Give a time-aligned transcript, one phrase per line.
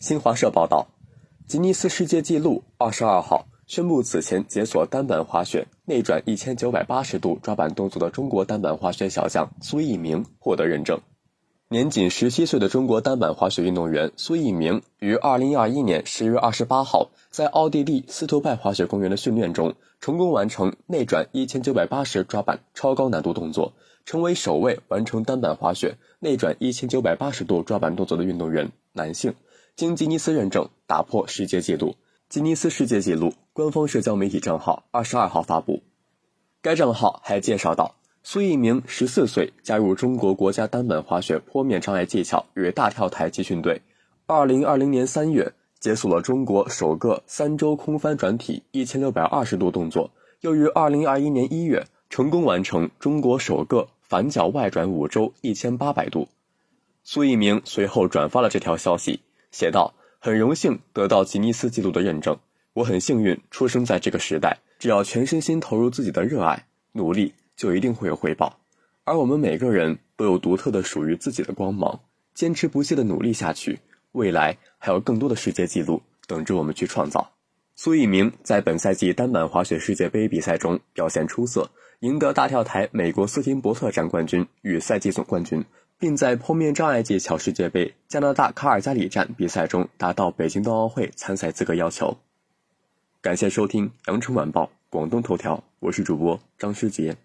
[0.00, 0.86] 新华社报道，
[1.48, 11.00] 吉尼斯世界纪录二十二号宣布，此前解锁单板滑雪内转一千九百八十度抓板动作的中国单板滑雪小将苏翊鸣获得认证。
[11.68, 23.72] 年仅十七岁的中国单板滑雪运动员苏翊鸣于二零二一年十月二十八号在奥地利斯图拜滑雪公园的训练中，成功完成内转一千九百八十抓板超高难度动作，
[24.06, 29.34] 成为首位完成单板滑雪内转一千九百八十度抓板动作的运动员，男性。
[29.78, 31.94] 经吉尼斯认证，打破世界纪录。
[32.28, 35.84] 吉尼斯世界纪录官方社交媒体账号二十二号发布，
[36.60, 43.80] 该账号还介绍到，苏翊鸣十四岁加入中国国家单板滑雪坡面障碍技巧与大跳台集训队，
[44.26, 56.26] 二零二零年三月解锁了中国首个三周空翻转体一千六百二十度动作，又于二零二一年一月成功完成中国首个反脚外转五周一千八百度。
[57.04, 59.20] 苏翊鸣随后转发了这条消息。
[59.50, 62.38] 写道：“很荣幸得到吉尼斯纪录的认证，
[62.74, 64.58] 我很幸运出生在这个时代。
[64.78, 68.60] 只要全身心投入自己的热爱，努力就一定会有回报。
[69.04, 72.00] 而我们每个人都有独特的属于自己的光芒，
[72.34, 73.80] 坚持不懈的努力下去，
[74.12, 77.32] 未来还有更多的世界纪录等着我们去创造。”
[77.74, 85.64] 苏翊鸣在本赛季单板滑雪世界杯比赛中表现出色，赢得大跳台美国斯廷伯特站冠军与赛季总冠军。
[85.98, 92.18] 并在坡面障碍技巧世界杯加拿大卡尔加里站比赛中达到北京冬奥会参赛资格要求。
[93.20, 97.16] 感谢收听羊城晚报广东头条，我是主播张诗杰。